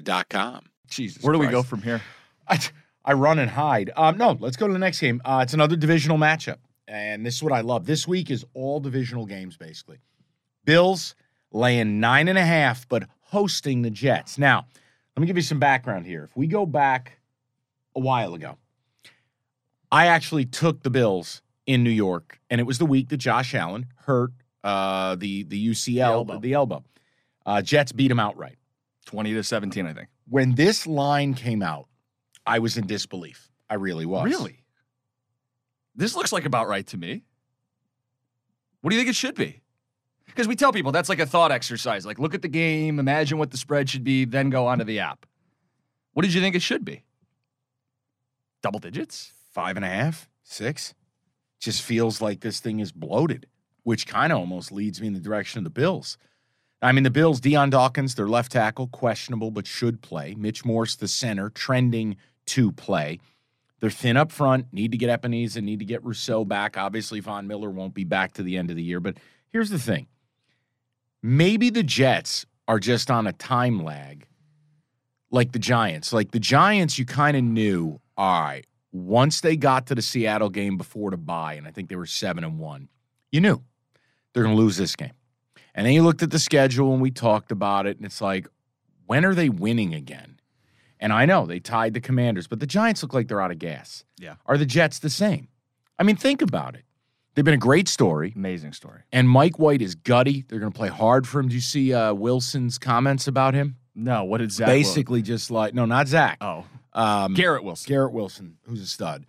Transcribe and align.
Serta.com. 0.00 0.66
Jesus. 0.88 1.22
Where 1.22 1.32
do 1.32 1.38
we 1.38 1.46
go 1.46 1.62
from 1.62 1.82
here? 1.82 2.02
I, 2.48 2.58
I 3.04 3.12
run 3.14 3.38
and 3.38 3.50
hide. 3.50 3.90
Um, 3.96 4.18
no, 4.18 4.36
let's 4.40 4.56
go 4.56 4.66
to 4.66 4.72
the 4.72 4.78
next 4.78 5.00
game. 5.00 5.22
Uh, 5.24 5.40
it's 5.42 5.54
another 5.54 5.76
divisional 5.76 6.18
matchup, 6.18 6.58
and 6.86 7.24
this 7.24 7.36
is 7.36 7.42
what 7.42 7.52
I 7.52 7.60
love. 7.60 7.86
This 7.86 8.06
week 8.06 8.30
is 8.30 8.44
all 8.54 8.80
divisional 8.80 9.26
games, 9.26 9.56
basically. 9.56 9.98
Bills 10.64 11.14
laying 11.50 12.00
nine 12.00 12.28
and 12.28 12.38
a 12.38 12.44
half, 12.44 12.88
but 12.88 13.04
hosting 13.20 13.82
the 13.82 13.90
Jets. 13.90 14.38
Now, 14.38 14.66
let 15.16 15.20
me 15.20 15.26
give 15.26 15.36
you 15.36 15.42
some 15.42 15.58
background 15.58 16.06
here. 16.06 16.24
If 16.24 16.36
we 16.36 16.46
go 16.46 16.66
back 16.66 17.18
a 17.94 18.00
while 18.00 18.34
ago, 18.34 18.56
I 19.90 20.06
actually 20.06 20.44
took 20.44 20.82
the 20.82 20.90
Bills 20.90 21.42
in 21.66 21.82
New 21.82 21.90
York, 21.90 22.38
and 22.50 22.60
it 22.60 22.64
was 22.64 22.78
the 22.78 22.86
week 22.86 23.08
that 23.10 23.18
Josh 23.18 23.54
Allen 23.54 23.86
hurt 24.06 24.32
uh, 24.64 25.16
the 25.16 25.44
the 25.44 25.68
UCL, 25.70 26.00
elbow. 26.00 26.38
the 26.38 26.52
elbow. 26.52 26.84
Uh, 27.44 27.62
Jets 27.62 27.92
beat 27.92 28.10
him 28.10 28.20
outright. 28.20 28.56
20 29.06 29.34
to 29.34 29.42
17, 29.42 29.86
I 29.86 29.92
think. 29.92 30.08
When 30.28 30.54
this 30.54 30.86
line 30.86 31.34
came 31.34 31.62
out, 31.62 31.88
I 32.46 32.58
was 32.58 32.76
in 32.76 32.86
disbelief. 32.86 33.50
I 33.68 33.74
really 33.74 34.06
was. 34.06 34.24
Really? 34.24 34.64
This 35.94 36.16
looks 36.16 36.32
like 36.32 36.44
about 36.44 36.68
right 36.68 36.86
to 36.88 36.96
me. 36.96 37.24
What 38.80 38.90
do 38.90 38.96
you 38.96 39.00
think 39.00 39.10
it 39.10 39.16
should 39.16 39.34
be? 39.34 39.60
Because 40.26 40.48
we 40.48 40.56
tell 40.56 40.72
people 40.72 40.92
that's 40.92 41.08
like 41.08 41.20
a 41.20 41.26
thought 41.26 41.52
exercise. 41.52 42.06
Like, 42.06 42.18
look 42.18 42.34
at 42.34 42.42
the 42.42 42.48
game, 42.48 42.98
imagine 42.98 43.38
what 43.38 43.50
the 43.50 43.56
spread 43.56 43.90
should 43.90 44.04
be, 44.04 44.24
then 44.24 44.50
go 44.50 44.66
onto 44.66 44.84
the 44.84 45.00
app. 45.00 45.26
What 46.14 46.22
did 46.22 46.34
you 46.34 46.40
think 46.40 46.54
it 46.54 46.62
should 46.62 46.84
be? 46.84 47.04
Double 48.62 48.78
digits? 48.78 49.32
five 49.52 49.76
and 49.76 49.84
a 49.84 49.88
half, 49.88 50.28
six. 50.42 50.94
Just 51.60 51.82
feels 51.82 52.20
like 52.20 52.40
this 52.40 52.58
thing 52.58 52.80
is 52.80 52.90
bloated, 52.90 53.46
which 53.84 54.06
kind 54.06 54.32
of 54.32 54.38
almost 54.38 54.72
leads 54.72 55.00
me 55.00 55.06
in 55.06 55.12
the 55.12 55.20
direction 55.20 55.58
of 55.58 55.64
the 55.64 55.70
Bills. 55.70 56.18
I 56.82 56.92
mean, 56.92 57.04
the 57.04 57.10
Bills, 57.10 57.40
Dion 57.40 57.70
Dawkins, 57.70 58.16
their 58.16 58.28
left 58.28 58.52
tackle, 58.52 58.88
questionable 58.88 59.52
but 59.52 59.66
should 59.66 60.02
play. 60.02 60.34
Mitch 60.34 60.64
Morse, 60.64 60.96
the 60.96 61.08
center, 61.08 61.48
trending 61.48 62.16
to 62.46 62.72
play. 62.72 63.20
They're 63.80 63.90
thin 63.90 64.16
up 64.16 64.32
front, 64.32 64.72
need 64.72 64.92
to 64.92 64.98
get 64.98 65.08
Ebenezer, 65.08 65.60
need 65.60 65.78
to 65.78 65.84
get 65.84 66.04
Rousseau 66.04 66.44
back. 66.44 66.76
Obviously, 66.76 67.20
Von 67.20 67.46
Miller 67.46 67.70
won't 67.70 67.94
be 67.94 68.04
back 68.04 68.34
to 68.34 68.42
the 68.42 68.58
end 68.58 68.70
of 68.70 68.76
the 68.76 68.82
year. 68.82 69.00
But 69.00 69.16
here's 69.48 69.70
the 69.70 69.78
thing 69.78 70.08
maybe 71.22 71.70
the 71.70 71.82
Jets 71.82 72.46
are 72.66 72.78
just 72.78 73.10
on 73.10 73.26
a 73.26 73.32
time 73.32 73.82
lag 73.82 74.26
like 75.32 75.52
the 75.52 75.58
Giants. 75.58 76.12
Like 76.12 76.30
the 76.30 76.38
Giants, 76.38 76.98
you 76.98 77.04
kind 77.04 77.36
of 77.36 77.42
knew, 77.42 78.00
all 78.16 78.42
right, 78.42 78.66
once 78.92 79.40
they 79.40 79.56
got 79.56 79.86
to 79.86 79.94
the 79.94 80.02
Seattle 80.02 80.50
game 80.50 80.76
before 80.76 81.10
to 81.10 81.16
bye, 81.16 81.54
and 81.54 81.66
I 81.66 81.70
think 81.70 81.88
they 81.88 81.96
were 81.96 82.06
seven 82.06 82.44
and 82.44 82.58
one, 82.58 82.88
you 83.32 83.40
knew 83.40 83.62
they're 84.32 84.44
going 84.44 84.54
to 84.54 84.62
lose 84.62 84.76
this 84.76 84.94
game. 84.94 85.12
And 85.74 85.86
then 85.86 85.94
you 85.94 86.02
looked 86.02 86.22
at 86.22 86.30
the 86.30 86.38
schedule 86.38 86.92
and 86.92 87.00
we 87.00 87.10
talked 87.10 87.50
about 87.50 87.86
it, 87.86 87.96
and 87.96 88.04
it's 88.06 88.20
like, 88.20 88.46
when 89.06 89.24
are 89.24 89.34
they 89.34 89.48
winning 89.48 89.94
again? 89.94 90.38
And 91.00 91.12
I 91.12 91.26
know 91.26 91.46
they 91.46 91.58
tied 91.60 91.94
the 91.94 92.00
Commanders, 92.00 92.46
but 92.46 92.60
the 92.60 92.66
Giants 92.66 93.02
look 93.02 93.12
like 93.12 93.26
they're 93.28 93.40
out 93.40 93.50
of 93.50 93.58
gas. 93.58 94.04
Yeah. 94.18 94.34
Are 94.46 94.56
the 94.56 94.66
Jets 94.66 95.00
the 95.00 95.10
same? 95.10 95.48
I 95.98 96.04
mean, 96.04 96.16
think 96.16 96.42
about 96.42 96.74
it. 96.76 96.84
They've 97.34 97.44
been 97.44 97.54
a 97.54 97.58
great 97.58 97.88
story, 97.88 98.32
Amazing 98.36 98.74
story. 98.74 99.00
and 99.10 99.28
Mike 99.28 99.58
White 99.58 99.80
is 99.80 99.94
gutty. 99.94 100.44
They're 100.46 100.58
going 100.60 100.70
to 100.70 100.76
play 100.76 100.88
hard 100.90 101.26
for 101.26 101.40
him. 101.40 101.48
Do 101.48 101.54
you 101.54 101.60
see 101.62 101.94
uh, 101.94 102.12
Wilson's 102.12 102.76
comments 102.78 103.26
about 103.26 103.54
him? 103.54 103.76
No, 103.94 104.24
what 104.24 104.38
did 104.38 104.52
Zach 104.52 104.66
Basically, 104.68 105.22
just 105.22 105.50
like 105.50 105.72
no, 105.74 105.84
not 105.86 106.08
Zach. 106.08 106.38
Oh, 106.42 106.64
Um, 106.92 107.32
Garrett 107.34 107.64
Wilson. 107.64 107.88
Garrett 107.88 108.12
Wilson, 108.12 108.58
who's 108.66 108.82
a 108.82 108.86
stud. 108.86 109.24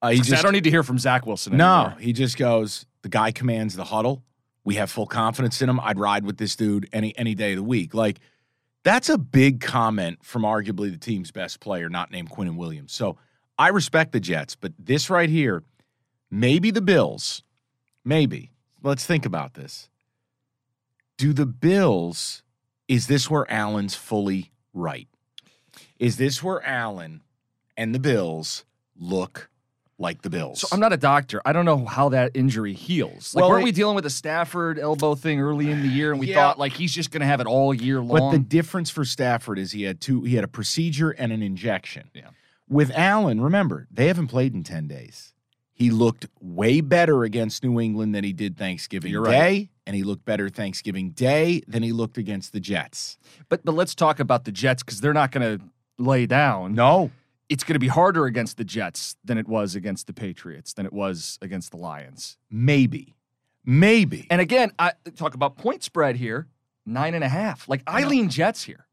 Uh, 0.00 0.10
he 0.10 0.18
just 0.20 0.32
I 0.32 0.42
don't 0.42 0.52
need 0.52 0.64
to 0.64 0.70
hear 0.70 0.82
from 0.84 0.98
Zach 0.98 1.26
Wilson 1.26 1.56
no, 1.56 1.92
he 1.98 2.12
just 2.12 2.36
goes. 2.38 2.86
The 3.02 3.08
guy 3.08 3.32
commands 3.32 3.74
the 3.76 3.84
huddle. 3.84 4.22
We 4.64 4.74
have 4.76 4.90
full 4.90 5.06
confidence 5.06 5.62
in 5.62 5.68
him. 5.68 5.80
I'd 5.80 5.98
ride 5.98 6.24
with 6.24 6.36
this 6.36 6.56
dude 6.56 6.88
any 6.92 7.16
any 7.16 7.34
day 7.34 7.52
of 7.52 7.56
the 7.56 7.62
week. 7.62 7.94
Like 7.94 8.20
that's 8.82 9.08
a 9.08 9.18
big 9.18 9.60
comment 9.60 10.24
from 10.24 10.42
arguably 10.42 10.90
the 10.90 10.98
team's 10.98 11.30
best 11.30 11.60
player, 11.60 11.88
not 11.88 12.10
named 12.10 12.30
Quinnen 12.30 12.56
Williams. 12.56 12.92
So 12.92 13.16
I 13.58 13.68
respect 13.68 14.12
the 14.12 14.20
Jets, 14.20 14.54
but 14.54 14.72
this 14.78 15.10
right 15.10 15.28
here, 15.28 15.62
maybe 16.30 16.70
the 16.70 16.80
Bills, 16.80 17.42
maybe. 18.04 18.52
Let's 18.82 19.04
think 19.04 19.26
about 19.26 19.54
this. 19.54 19.90
Do 21.18 21.34
the 21.34 21.46
Bills? 21.46 22.42
Is 22.88 23.06
this 23.06 23.30
where 23.30 23.50
Allen's 23.50 23.94
fully 23.94 24.50
right? 24.72 25.08
Is 25.98 26.16
this 26.16 26.42
where 26.42 26.66
Allen 26.66 27.22
and 27.76 27.94
the 27.94 28.00
Bills 28.00 28.64
look 28.98 29.50
like 30.00 30.22
the 30.22 30.30
Bills? 30.30 30.60
So 30.62 30.68
I'm 30.72 30.80
not 30.80 30.92
a 30.92 30.96
doctor. 30.96 31.40
I 31.44 31.52
don't 31.52 31.64
know 31.64 31.84
how 31.84 32.08
that 32.08 32.32
injury 32.34 32.72
heals. 32.72 33.34
Like, 33.34 33.42
Well, 33.42 33.50
weren't 33.50 33.62
it- 33.62 33.66
we 33.66 33.72
dealing 33.72 33.94
with 33.94 34.06
a 34.06 34.10
Stafford 34.10 34.78
elbow 34.78 35.14
thing 35.14 35.40
early 35.40 35.70
in 35.70 35.82
the 35.82 35.88
year, 35.88 36.10
and 36.10 36.18
we 36.18 36.28
Yeah. 36.28 36.34
thought 36.36 36.58
like 36.58 36.72
he's 36.72 36.92
just 36.92 37.10
going 37.12 37.20
to 37.20 37.26
have 37.26 37.40
it 37.40 37.46
all 37.46 37.72
year 37.72 38.00
long. 38.00 38.08
But 38.18 38.30
the 38.32 38.38
difference 38.38 38.90
for 38.90 39.04
Stafford 39.04 39.58
is 39.58 39.70
he 39.72 39.82
had 39.84 40.00
two. 40.00 40.24
He 40.24 40.34
had 40.34 40.42
a 40.44 40.48
procedure 40.48 41.10
and 41.10 41.30
an 41.32 41.42
injection. 41.42 42.10
Yeah. 42.14 42.30
With 42.68 42.90
Allen, 42.94 43.40
remember 43.40 43.86
they 43.90 44.06
haven't 44.08 44.28
played 44.28 44.54
in 44.54 44.64
ten 44.64 44.88
days. 44.88 45.34
He 45.72 45.90
looked 45.90 46.26
way 46.40 46.80
better 46.82 47.24
against 47.24 47.64
New 47.64 47.80
England 47.80 48.14
than 48.14 48.22
he 48.22 48.34
did 48.34 48.58
Thanksgiving 48.58 49.10
You're 49.10 49.24
Day, 49.24 49.30
right. 49.40 49.68
and 49.86 49.96
he 49.96 50.02
looked 50.02 50.26
better 50.26 50.50
Thanksgiving 50.50 51.10
Day 51.12 51.62
than 51.66 51.82
he 51.82 51.90
looked 51.90 52.18
against 52.18 52.52
the 52.52 52.60
Jets. 52.60 53.18
but 53.48 53.64
but 53.64 53.74
let's 53.74 53.94
talk 53.94 54.20
about 54.20 54.44
the 54.44 54.52
Jets 54.52 54.82
because 54.82 55.00
they're 55.00 55.14
not 55.14 55.30
going 55.32 55.58
to 55.58 55.64
lay 55.98 56.26
down. 56.26 56.74
No, 56.74 57.10
It's 57.50 57.64
going 57.64 57.74
to 57.74 57.80
be 57.80 57.88
harder 57.88 58.24
against 58.24 58.56
the 58.56 58.64
Jets 58.64 59.16
than 59.22 59.36
it 59.36 59.46
was 59.46 59.74
against 59.74 60.06
the 60.06 60.14
Patriots 60.14 60.72
than 60.72 60.86
it 60.86 60.92
was 60.92 61.38
against 61.42 61.72
the 61.72 61.76
Lions. 61.76 62.38
maybe, 62.48 63.16
maybe. 63.64 64.26
And 64.30 64.40
again, 64.40 64.72
I 64.78 64.92
talk 65.16 65.34
about 65.34 65.56
point 65.56 65.82
spread 65.82 66.16
here, 66.16 66.46
nine 66.86 67.14
and 67.14 67.24
a 67.24 67.28
half. 67.28 67.68
Like 67.68 67.82
I 67.86 68.04
lean 68.04 68.30
Jets 68.30 68.62
here. 68.62 68.86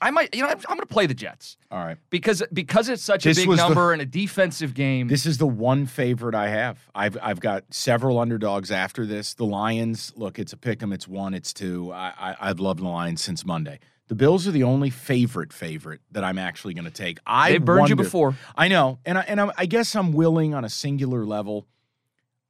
I 0.00 0.10
might, 0.10 0.34
you 0.34 0.42
know, 0.42 0.48
I'm, 0.48 0.58
I'm 0.68 0.76
going 0.76 0.80
to 0.80 0.86
play 0.86 1.06
the 1.06 1.14
Jets 1.14 1.56
All 1.70 1.78
right, 1.84 1.98
because 2.10 2.42
because 2.52 2.88
it's 2.88 3.02
such 3.02 3.24
This 3.24 3.38
a 3.38 3.40
big 3.42 3.48
was 3.48 3.58
the- 3.60 3.66
number 3.66 3.92
and 3.92 4.00
a 4.00 4.06
defensive 4.06 4.74
game. 4.74 5.08
this 5.08 5.26
is 5.26 5.38
the 5.38 5.46
one 5.46 5.86
favorite 5.86 6.34
I 6.34 6.48
have. 6.48 6.78
I've 6.94 7.18
I've 7.22 7.40
got 7.40 7.64
several 7.70 8.18
underdogs 8.18 8.70
after 8.70 9.04
this. 9.06 9.34
The 9.34 9.44
Lions, 9.46 10.12
look, 10.16 10.38
it's 10.38 10.52
a 10.52 10.56
pick 10.56 10.82
'em. 10.82 10.92
It's 10.92 11.06
one. 11.08 11.34
It's 11.34 11.52
two. 11.52 11.92
I, 11.92 12.12
I 12.18 12.36
I've 12.50 12.60
loved 12.60 12.80
the 12.80 12.88
Lions 12.88 13.22
since 13.22 13.44
Monday. 13.44 13.78
The 14.08 14.14
Bills 14.16 14.46
are 14.46 14.50
the 14.50 14.64
only 14.64 14.90
favorite 14.90 15.52
favorite 15.52 16.00
that 16.10 16.22
I'm 16.24 16.36
actually 16.38 16.74
going 16.74 16.84
to 16.84 16.90
take. 16.90 17.18
I 17.26 17.52
They've 17.52 17.64
burned 17.64 17.88
you 17.88 17.96
before. 17.96 18.36
I 18.56 18.68
know, 18.68 18.98
and 19.06 19.16
I, 19.16 19.22
and 19.22 19.40
I'm, 19.40 19.52
I 19.56 19.64
guess 19.66 19.94
I'm 19.94 20.12
willing 20.12 20.54
on 20.54 20.64
a 20.64 20.68
singular 20.68 21.24
level. 21.24 21.66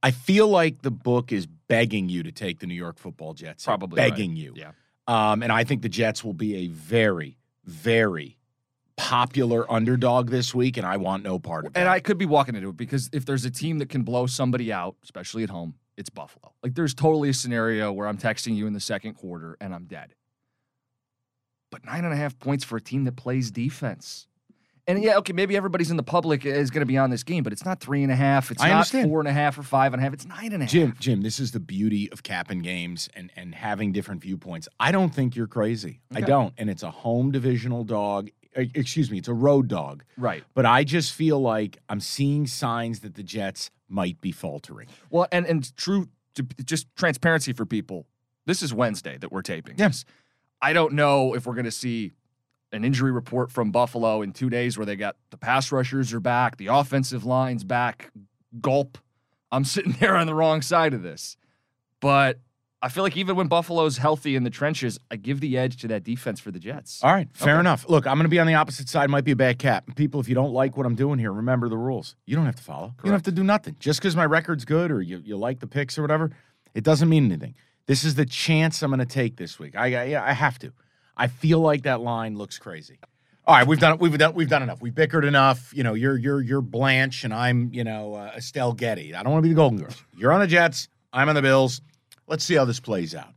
I 0.03 0.11
feel 0.11 0.49
like 0.49 0.83
the 0.83 0.91
book 0.91 1.31
is 1.31 1.47
begging 1.47 2.09
you 2.09 2.25
to 2.25 2.33
take 2.33 2.59
the 2.59 2.67
New 2.67 2.75
York 2.75 2.99
Football 2.99 3.35
Jets. 3.35 3.65
Probably 3.65 4.01
right. 4.03 4.11
begging 4.11 4.35
you. 4.35 4.55
Yeah. 4.57 4.73
Um, 5.07 5.43
and 5.43 5.53
I 5.53 5.63
think 5.63 5.83
the 5.83 5.89
Jets 5.89 6.25
will 6.25 6.33
be 6.35 6.57
a 6.57 6.67
very, 6.69 7.37
very 7.65 8.39
popular 8.97 9.71
underdog 9.71 10.31
this 10.31 10.55
week, 10.55 10.77
and 10.77 10.87
I 10.87 10.97
want 10.97 11.23
no 11.23 11.39
part 11.39 11.67
of 11.67 11.73
it. 11.75 11.79
And 11.79 11.89
I 11.89 12.01
could 12.01 12.19
be 12.19 12.27
walking 12.27 12.55
into 12.55 12.69
it 12.71 12.77
because 12.77 13.11
if 13.13 13.25
there's 13.25 13.45
a 13.45 13.51
team 13.51 13.79
that 13.79 13.89
can 13.89 14.03
blow 14.03 14.27
somebody 14.27 14.73
out, 14.73 14.97
especially 15.03 15.43
at 15.43 15.51
home, 15.51 15.75
it's 15.97 16.11
Buffalo. 16.11 16.53
Like 16.63 16.75
there's 16.75 16.95
totally 16.95 17.29
a 17.29 17.35
scenario 17.35 17.93
where 17.93 18.07
I'm 18.07 18.19
texting 18.19 18.57
you 18.57 18.67
in 18.67 18.73
the 18.73 18.81
second 18.81 19.15
quarter 19.15 19.57
and 19.61 19.75
I'm 19.75 19.85
dead. 19.85 20.15
But 21.71 21.85
nine 21.85 22.05
and 22.05 22.13
a 22.13 22.17
half 22.17 22.39
points 22.39 22.65
for 22.65 22.77
a 22.77 22.81
team 22.81 23.05
that 23.05 23.17
plays 23.17 23.51
defense. 23.51 24.27
And 24.87 25.01
yeah, 25.03 25.17
okay, 25.19 25.33
maybe 25.33 25.57
everybody's 25.57 25.93
in 25.93 25.97
the 25.97 26.03
public 26.03 26.45
is 26.45 26.71
going 26.71 26.81
to 26.81 26.87
be 26.87 26.99
on 26.99 27.11
this 27.11 27.23
game, 27.23 27.45
but 27.45 27.53
it's 27.53 27.65
not 27.65 27.81
three 27.81 28.03
and 28.03 28.11
a 28.11 28.17
half. 28.17 28.51
It's 28.51 28.61
I 28.61 28.69
not 28.69 28.75
understand. 28.75 29.09
four 29.09 29.21
and 29.21 29.29
a 29.29 29.33
half 29.33 29.57
or 29.57 29.63
five 29.63 29.93
and 29.93 30.01
a 30.01 30.05
half. 30.05 30.13
It's 30.13 30.27
nine 30.27 30.53
and 30.53 30.63
a 30.63 30.65
half. 30.65 30.71
Jim, 30.71 30.97
Jim, 30.99 31.21
this 31.21 31.39
is 31.39 31.53
the 31.53 31.61
beauty 31.61 32.11
of 32.11 32.25
capping 32.25 32.63
games 32.63 33.09
and, 33.15 33.31
and 33.37 33.55
having 33.55 33.93
different 33.93 34.23
viewpoints. 34.23 34.69
I 34.81 34.91
don't 34.91 35.15
think 35.15 35.37
you're 35.37 35.47
crazy. 35.47 36.01
I 36.13 36.21
don't. 36.21 36.53
And 36.59 36.69
it's 36.69 36.83
a 36.83 36.91
home 36.91 37.31
divisional 37.31 37.85
dog. 37.85 38.31
Excuse 38.55 39.11
me, 39.11 39.19
it's 39.19 39.29
a 39.29 39.35
road 39.35 39.69
dog. 39.69 40.05
Right. 40.19 40.43
But 40.53 40.67
I 40.67 40.83
just 40.83 41.15
feel 41.15 41.41
like 41.41 41.79
I'm 41.89 42.01
seeing 42.01 42.47
signs 42.49 43.01
that 43.01 43.15
the 43.15 43.23
Jets 43.23 43.71
might 43.89 44.21
be 44.21 44.33
faltering. 44.33 44.89
Well, 45.11 45.27
and 45.31 45.47
and 45.47 45.75
true, 45.77 46.09
to, 46.35 46.43
just 46.65 46.87
transparency 46.97 47.53
for 47.53 47.65
people. 47.65 48.07
This 48.47 48.63
is 48.63 48.75
Wednesday 48.75 49.17
that 49.19 49.31
we're 49.31 49.43
taping. 49.43 49.77
Yes. 49.79 50.05
I 50.61 50.73
don't 50.73 50.95
know 50.95 51.35
if 51.35 51.47
we're 51.47 51.55
going 51.55 51.67
to 51.67 51.71
see 51.71 52.13
an 52.73 52.85
injury 52.85 53.13
report 53.13 53.51
from 53.51 53.71
Buffalo 53.71 54.23
in 54.23 54.33
two 54.33 54.49
days 54.51 54.77
where 54.79 54.87
they 54.87 54.97
got 54.97 55.17
the 55.31 55.37
pass 55.37 55.71
rushers 55.73 56.13
are 56.13 56.21
back, 56.21 56.57
the 56.57 56.69
offensive 56.69 57.25
line's 57.25 57.65
back. 57.65 58.11
Gulp. 58.61 58.99
I'm 59.51 59.65
sitting 59.75 59.93
there 60.01 60.17
on 60.17 60.27
the 60.27 60.35
wrong 60.35 60.63
side 60.63 60.95
of 60.95 61.03
this, 61.03 61.37
but 62.01 62.39
I 62.85 62.89
feel 62.89 63.05
like 63.05 63.17
even 63.17 63.37
when 63.37 63.47
Buffalo's 63.47 63.99
healthy 63.99 64.35
in 64.35 64.43
the 64.43 64.51
trenches, 64.51 64.99
I 65.11 65.15
give 65.17 65.39
the 65.41 65.57
edge 65.57 65.77
to 65.83 65.89
that 65.89 66.03
defense 66.03 66.41
for 66.41 66.51
the 66.51 66.59
Jets. 66.59 67.01
All 67.05 67.13
right, 67.13 67.29
fair 67.33 67.55
Okay. 67.55 67.61
enough. 67.61 67.89
Look, 67.89 68.07
I'm 68.09 68.15
going 68.17 68.25
to 68.25 68.29
be 68.29 68.41
on 68.41 68.47
the 68.49 68.55
opposite 68.55 68.89
side. 68.89 69.09
Might 69.09 69.23
be 69.25 69.31
a 69.31 69.37
bad 69.37 69.59
cap. 69.61 69.85
People, 69.95 70.19
if 70.21 70.29
you 70.29 70.35
don't 70.35 70.53
like 70.53 70.77
what 70.77 70.85
I'm 70.85 70.97
doing 70.97 71.19
here, 71.21 71.33
remember 71.33 71.69
the 71.69 71.77
rules. 71.79 72.17
You 72.27 72.35
don't 72.35 72.47
have 72.47 72.57
to 72.57 72.63
follow. 72.63 72.89
You 72.99 73.05
don't 73.05 73.13
have 73.13 73.23
to 73.25 73.33
do 73.33 73.45
nothing. 73.45 73.77
Just 73.79 74.01
because 74.01 74.17
my 74.17 74.27
record's 74.27 74.65
good 74.65 74.91
or 74.91 75.01
you, 75.01 75.23
you 75.25 75.37
like 75.37 75.61
the 75.61 75.69
picks 75.69 75.97
or 75.97 76.03
whatever, 76.03 76.31
it 76.75 76.83
doesn't 76.83 77.09
mean 77.09 77.27
anything. 77.27 77.55
This 77.87 78.03
is 78.03 78.17
the 78.17 78.27
chance 78.27 78.83
I'm 78.83 78.91
going 78.91 78.99
to 78.99 79.07
take 79.07 79.37
this 79.37 79.59
week. 79.61 79.77
I, 79.77 80.15
I 80.17 80.31
I 80.31 80.33
have 80.33 80.59
to. 80.61 80.73
I 81.17 81.29
feel 81.29 81.61
like 81.61 81.83
that 81.83 82.01
line 82.01 82.37
looks 82.37 82.59
crazy. 82.59 82.99
All 83.45 83.57
right, 83.57 83.67
we've 83.67 83.81
done 83.81 83.99
we've 83.99 84.17
done 84.17 84.35
we've 84.35 84.49
done 84.49 84.63
enough. 84.63 84.81
We've 84.81 84.95
bickered 84.95 85.25
enough. 85.25 85.73
You 85.75 85.83
know, 85.83 85.95
you're 85.95 86.17
you're 86.17 86.41
you're 86.41 86.61
Blanche 86.61 87.25
and 87.25 87.35
I'm 87.35 87.71
you 87.73 87.83
know 87.83 88.15
uh, 88.15 88.33
Estelle 88.37 88.73
Getty. 88.73 89.15
I 89.15 89.23
don't 89.23 89.33
want 89.33 89.43
to 89.43 89.49
be 89.49 89.53
the 89.53 89.57
Golden 89.57 89.79
Girls. 89.81 90.03
You're 90.17 90.33
on 90.33 90.41
the 90.41 90.47
Jets. 90.47 90.89
I'm 91.13 91.29
on 91.29 91.35
the 91.35 91.43
Bills. 91.43 91.81
Let's 92.29 92.45
see 92.45 92.55
how 92.55 92.65
this 92.65 92.79
plays 92.79 93.15
out. 93.15 93.35